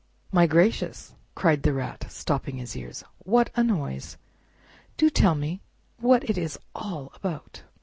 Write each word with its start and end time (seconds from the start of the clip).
"My 0.31 0.47
gracious!" 0.47 1.13
cried 1.35 1.61
the 1.61 1.73
Rat, 1.73 2.07
stopping 2.09 2.57
his 2.57 2.75
ears, 2.75 3.03
"what 3.19 3.51
a 3.55 3.63
noise! 3.63 4.17
do 4.97 5.11
tell 5.11 5.35
me 5.35 5.61
what 5.99 6.27
it 6.27 6.39
is 6.39 6.57
all 6.73 7.11
about." 7.13 7.61